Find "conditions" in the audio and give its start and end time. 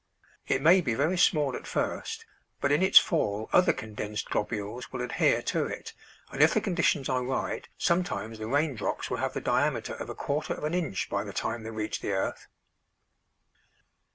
6.59-7.07